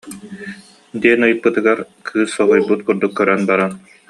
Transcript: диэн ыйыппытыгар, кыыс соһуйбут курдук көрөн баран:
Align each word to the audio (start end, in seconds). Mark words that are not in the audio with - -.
диэн 1.01 1.21
ыйыппытыгар, 1.27 1.79
кыыс 2.07 2.29
соһуйбут 2.35 2.79
курдук 2.85 3.11
көрөн 3.17 3.41
баран: 3.49 3.71